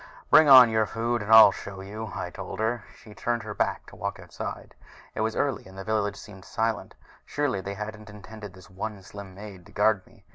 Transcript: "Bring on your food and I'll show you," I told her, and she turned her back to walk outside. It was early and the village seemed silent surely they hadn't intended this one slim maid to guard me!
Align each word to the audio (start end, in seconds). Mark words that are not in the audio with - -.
"Bring 0.31 0.49
on 0.49 0.71
your 0.71 0.87
food 0.87 1.21
and 1.21 1.31
I'll 1.31 1.51
show 1.51 1.79
you," 1.81 2.11
I 2.15 2.31
told 2.31 2.57
her, 2.59 2.71
and 2.87 2.97
she 2.97 3.13
turned 3.13 3.43
her 3.43 3.53
back 3.53 3.85
to 3.85 3.95
walk 3.95 4.19
outside. 4.19 4.73
It 5.13 5.21
was 5.21 5.35
early 5.35 5.67
and 5.67 5.77
the 5.77 5.83
village 5.83 6.15
seemed 6.17 6.43
silent 6.43 6.95
surely 7.23 7.61
they 7.61 7.75
hadn't 7.75 8.09
intended 8.09 8.55
this 8.55 8.67
one 8.67 9.03
slim 9.03 9.35
maid 9.35 9.63
to 9.67 9.71
guard 9.71 10.07
me! 10.07 10.23